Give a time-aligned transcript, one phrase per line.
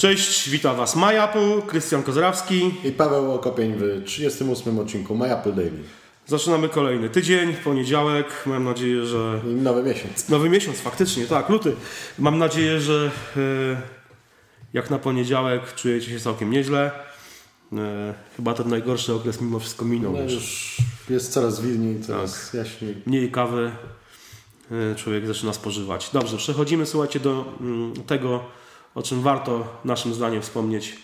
[0.00, 2.74] Cześć, witam Was MyApple, Krystian Kozrawski.
[2.84, 5.82] I Paweł Okopień w 38 odcinku MyApple Daily.
[6.26, 8.26] Zaczynamy kolejny tydzień, poniedziałek.
[8.46, 9.40] Mam nadzieję, że.
[9.44, 10.28] I nowy miesiąc.
[10.28, 11.76] Nowy miesiąc, faktycznie, tak, luty.
[12.18, 13.40] Mam nadzieję, że e,
[14.72, 16.90] jak na poniedziałek czujecie się całkiem nieźle.
[17.72, 20.12] E, chyba ten najgorszy okres mimo wszystko minął.
[20.12, 20.76] No już.
[21.10, 22.96] jest coraz wilniej, coraz jaśniej.
[23.06, 23.72] Mniej kawy
[24.70, 26.10] e, człowiek zaczyna spożywać.
[26.12, 28.44] Dobrze, przechodzimy, słuchajcie, do mm, tego,
[28.94, 30.96] o czym warto naszym zdaniem wspomnieć.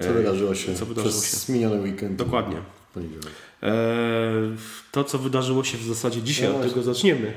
[0.00, 2.16] Co E, wydarzyło się co wydarzyło przez miniony weekend.
[2.16, 2.56] Dokładnie.
[3.62, 3.72] E,
[4.92, 7.32] to, co wydarzyło się w zasadzie dzisiaj, No od tego zaczniemy.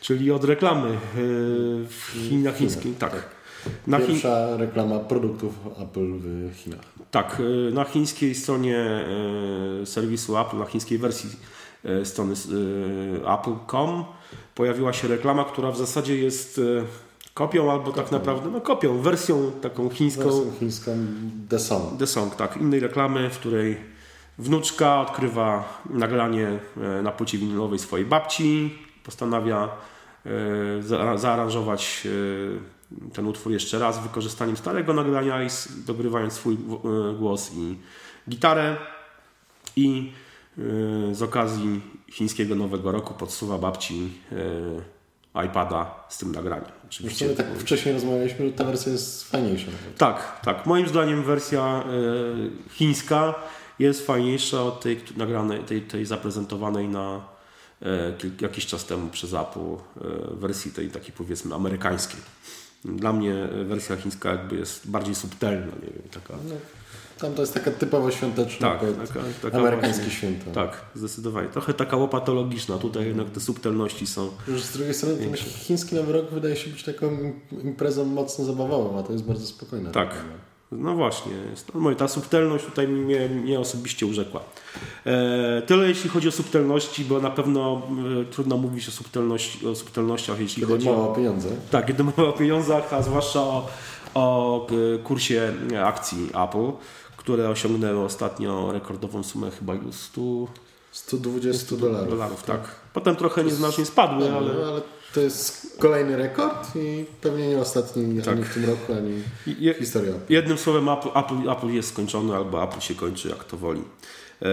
[0.00, 0.98] Czyli od reklamy e,
[1.88, 2.94] w Chin, na chińskim.
[2.94, 3.28] Tak.
[3.86, 6.80] Na, chi, Pierwsza reklama produktów Apple w Chinach.
[7.10, 9.04] tak, na chińskiej stronie
[9.84, 11.30] serwisu Apple, na chińskiej wersji
[12.04, 12.34] strony
[13.34, 14.04] apple.com
[14.54, 16.60] pojawiła się reklama, która w zasadzie jest
[17.34, 20.24] kopią albo tak naprawdę, no kopią, wersją taką chińską.
[20.24, 20.90] Wersją chińską
[21.48, 21.98] The Song.
[21.98, 22.56] The Song, tak.
[22.56, 23.76] Innej reklamy, w której
[24.38, 26.58] wnuczka odkrywa nagranie
[26.98, 29.68] e, na płycie winylowej swojej babci, postanawia
[30.26, 35.46] e, za- zaaranżować e, ten utwór jeszcze raz wykorzystaniem starego nagrania i
[35.86, 36.58] dogrywając swój
[37.18, 37.76] głos i
[38.30, 38.76] gitarę
[39.76, 40.12] i
[41.12, 41.80] z okazji
[42.10, 44.12] chińskiego Nowego Roku podsuwa babci
[45.46, 46.70] iPada z tym nagraniem.
[46.86, 49.66] Oczywiście tak wcześniej rozmawialiśmy, że ta wersja jest fajniejsza.
[49.98, 50.66] tak, tak.
[50.66, 53.34] Moim zdaniem wersja e, chińska
[53.78, 57.20] jest fajniejsza od tej nagranej, tej, tej zaprezentowanej na
[57.82, 59.78] e, jakiś czas temu przez Apple e,
[60.34, 62.20] wersji tej takiej powiedzmy amerykańskiej.
[62.84, 66.34] Dla mnie wersja chińska jakby jest bardziej subtelna, nie wiem, taka.
[66.48, 66.54] No,
[67.18, 70.50] tam to jest taka typowo świąteczna, Tak, taka, taka amerykańskie właśnie- święto.
[70.50, 71.48] Tak, zdecydowanie.
[71.48, 72.78] Trochę taka łopatologiczna.
[72.78, 74.30] Tutaj jednak te subtelności są.
[74.48, 78.04] Już z drugiej strony to myślę, chiński Nowy Rok wydaje się być taką im- imprezą
[78.04, 79.90] mocno zabawową, a to jest bardzo spokojna.
[79.90, 80.08] Tak.
[80.08, 80.32] reklama.
[80.72, 84.40] No właśnie, jest, no mówię, ta subtelność tutaj mnie, mnie osobiście urzekła.
[85.06, 87.82] E, tyle jeśli chodzi o subtelności, bo na pewno
[88.22, 91.48] e, trudno mówić o, subtelności, o subtelnościach, jeśli Kiedy chodzi o, o pieniądze.
[91.70, 93.68] tak, kiedy mowa o pieniądzach, a zwłaszcza o,
[94.14, 95.52] o e, kursie
[95.84, 96.72] akcji Apple,
[97.16, 100.20] które osiągnęły ostatnio rekordową sumę chyba 100
[100.92, 102.10] 120 dolarów.
[102.10, 102.42] dolarów.
[102.42, 102.60] Tak.
[102.92, 104.80] Potem trochę nieznacznie spadły, No, ale ale...
[105.14, 108.34] to jest kolejny rekord i pewnie nie ostatni Tak.
[108.34, 109.22] ani w tym roku, ani
[109.58, 110.12] je, historii.
[110.28, 113.80] Jednym słowem, Apple, Apple, Apple jest skończony, albo Apple się kończy, jak to woli.
[114.42, 114.46] E,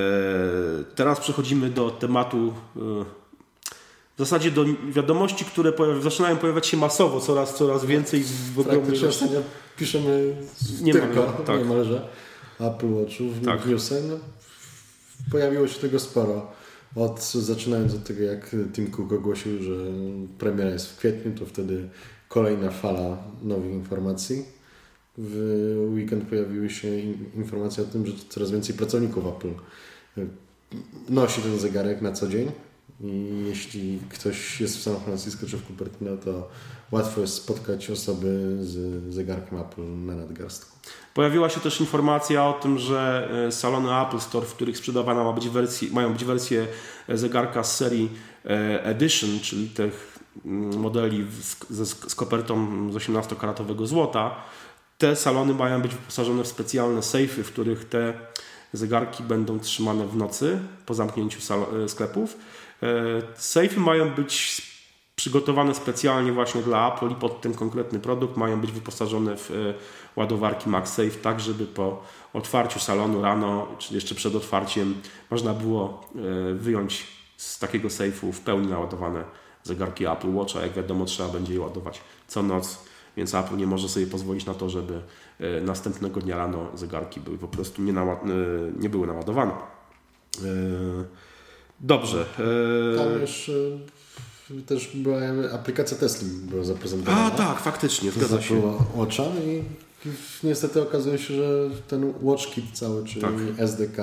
[0.96, 2.80] teraz przechodzimy do tematu, e,
[4.16, 9.08] w zasadzie do wiadomości, które zaczynają pojawiać się masowo, coraz, coraz więcej w ogromnej Praktycznie
[9.10, 9.40] ostatnio
[9.78, 10.36] piszemy
[10.82, 11.60] Niemalże, tylko, tak.
[11.60, 12.08] niemalże,
[12.60, 13.62] Apple Watchów, Tak.
[13.62, 13.68] tak.
[15.32, 16.52] Pojawiło się tego sporo.
[16.96, 19.76] Od, zaczynając od tego, jak Tim Cook ogłosił, że
[20.38, 21.90] premiera jest w kwietniu, to wtedy
[22.28, 24.46] kolejna fala nowych informacji.
[25.18, 29.54] W weekend pojawiły się in- informacje o tym, że coraz więcej pracowników Apple
[31.10, 32.52] nosi ten zegarek na co dzień.
[33.02, 36.48] I jeśli ktoś jest w San Francisco czy w Cupertino, to
[36.92, 40.78] łatwo jest spotkać osoby z zegarkiem Apple na nadgarstku.
[41.14, 45.34] Pojawiła się też informacja o tym, że e, salony Apple Store, w których sprzedawana ma
[45.34, 46.68] być wersji, mają być wersje
[47.08, 48.10] e, zegarka z serii
[48.46, 54.36] e, Edition, czyli tych mm, modeli z, ze, z kopertą z 18-karatowego złota,
[54.98, 58.14] te salony mają być wyposażone w specjalne sejfy, w których te
[58.74, 61.40] zegarki będą trzymane w nocy po zamknięciu
[61.88, 62.38] sklepów.
[62.84, 62.88] E,
[63.36, 64.62] Sejfy mają być
[65.16, 69.56] przygotowane specjalnie właśnie dla Apple i pod ten konkretny produkt mają być wyposażone w e,
[70.16, 72.04] ładowarki MagSafe, tak żeby po
[72.34, 75.02] otwarciu salonu rano, czy jeszcze przed otwarciem,
[75.32, 77.08] można było e, wyjąć
[77.38, 79.24] z takiego sejfu w pełni naładowane
[79.64, 80.62] zegarki Apple Watcha.
[80.62, 82.84] Jak wiadomo, trzeba będzie je ładować co noc,
[83.18, 85.02] więc Apple nie może sobie pozwolić na to, żeby
[85.62, 87.94] następnego dnia rano zegarki były po prostu nie,
[88.80, 89.52] nie były naładowane.
[91.82, 92.26] Dobrze.
[92.94, 93.52] e, Tam już
[94.66, 95.20] też była
[95.54, 97.26] aplikacja Tesla była zaprezentowana.
[97.26, 98.78] A tak, faktycznie, zgadza się.
[98.96, 99.64] Watcha i
[100.44, 103.34] niestety okazuje się, że ten WatchKit cały, czyli Tak.
[103.58, 103.98] SDK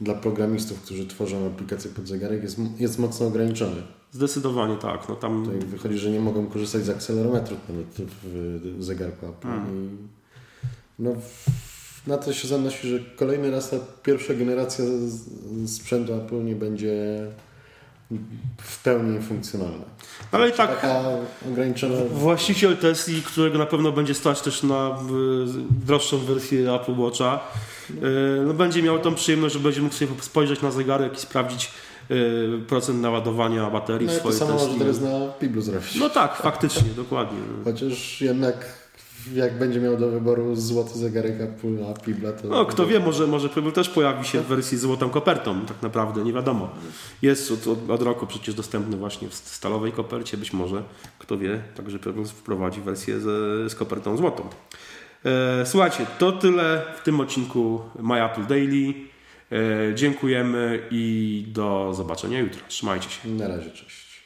[0.00, 3.82] dla programistów, którzy tworzą aplikację pod zegarek jest, jest mocno ograniczony.
[4.12, 5.08] Zdecydowanie tak.
[5.08, 8.10] No tam Tutaj wychodzi, że nie mogą korzystać z akcelerometru nawet
[8.78, 9.48] w zegarku Apple.
[9.48, 9.88] I
[10.98, 11.10] no,
[12.08, 14.84] na to się zanosi, że kolejny raz ta pierwsza generacja
[15.66, 16.96] sprzętu Apple nie będzie
[18.62, 19.84] w pełni funkcjonalna.
[20.32, 21.02] Ale i tak Taka
[21.52, 24.98] ograniczona właściciel Tesli, którego na pewno będzie stać też na
[25.86, 27.40] droższą wersję Apple Watcha,
[27.90, 27.94] y,
[28.46, 31.70] no będzie miał tą przyjemność, że będzie mógł sobie spojrzeć na zegarek i sprawdzić
[32.10, 34.78] y, procent naładowania baterii No i to swojej samo może Tesli.
[34.78, 35.94] teraz na Piblu zrobić.
[35.94, 37.38] No tak, faktycznie, dokładnie.
[37.64, 38.87] Chociaż jednak
[39.34, 42.48] jak będzie miał do wyboru złoty zegarek Apple, a Pibla to...
[42.48, 45.82] No, kto wie, może, może Pebble też pojawi się w wersji z złotą kopertą, tak
[45.82, 46.70] naprawdę, nie wiadomo.
[47.22, 50.82] Jest od, od, od roku przecież dostępny właśnie w stalowej kopercie, być może,
[51.18, 53.24] kto wie, także Pebble wprowadzi wersję z,
[53.72, 54.42] z kopertą złotą.
[55.24, 58.94] E, słuchajcie, to tyle w tym odcinku My Apple Daily.
[59.52, 62.60] E, dziękujemy i do zobaczenia jutro.
[62.68, 63.28] Trzymajcie się.
[63.28, 64.22] Na razie, cześć.